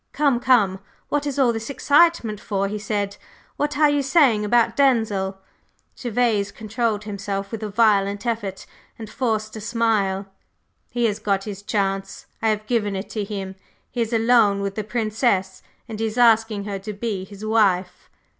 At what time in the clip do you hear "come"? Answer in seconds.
0.13-0.39, 0.39-0.79